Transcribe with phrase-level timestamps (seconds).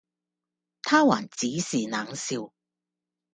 [0.81, 2.51] 他還只是冷笑，